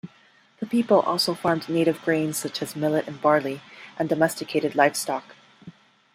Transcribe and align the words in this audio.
The 0.59 0.65
people 0.65 0.99
also 1.01 1.35
farmed 1.35 1.69
native 1.69 2.01
grains 2.01 2.35
such 2.37 2.63
as 2.63 2.75
millet 2.75 3.07
and 3.07 3.21
barley, 3.21 3.61
and 3.99 4.09
domesticated 4.09 4.73
livestock. 4.73 5.35